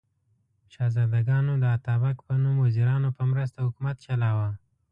شهزادګانو 0.73 1.53
د 1.59 1.65
اتابک 1.75 2.17
په 2.27 2.33
نوم 2.41 2.55
وزیرانو 2.65 3.09
په 3.17 3.23
مرسته 3.31 3.59
حکومت 3.67 3.95
چلاوه. 4.05 4.49